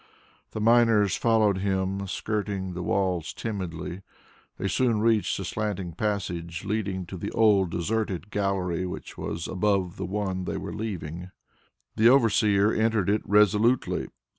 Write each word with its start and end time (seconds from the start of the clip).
The 0.53 0.59
miners 0.59 1.15
followed 1.15 1.59
him, 1.59 2.07
skirting 2.07 2.73
the 2.73 2.81
walls 2.81 3.33
timidly. 3.33 4.01
They 4.57 4.67
soon 4.67 4.99
reached 4.99 5.37
the 5.37 5.45
slanting 5.45 5.91
passage 5.91 6.65
leading 6.65 7.05
to 7.05 7.17
the 7.17 7.29
old 7.33 7.69
deserted 7.69 8.31
gallery, 8.31 8.87
which 8.87 9.15
was 9.15 9.47
above 9.47 9.97
the 9.97 10.07
one 10.07 10.45
they 10.45 10.57
were 10.57 10.73
leaving. 10.73 11.29
The 11.97 12.09
overseer 12.09 12.73
entered 12.73 13.11
it 13.11 13.21
resolutely. 13.25 14.07